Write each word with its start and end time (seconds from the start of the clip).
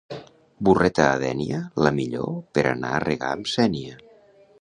Burreta 0.67 1.03
de 1.09 1.19
Dénia, 1.23 1.59
la 1.87 1.91
millor 1.99 2.31
per 2.59 2.65
a 2.71 2.95
regar 3.05 3.31
amb 3.37 3.53
sénia. 3.53 4.01